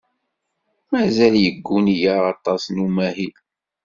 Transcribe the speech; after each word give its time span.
Mazal 0.89 1.33
yegguni-aɣ 1.43 2.21
aṭas 2.33 2.63
n 2.69 2.83
umahil. 2.85 3.35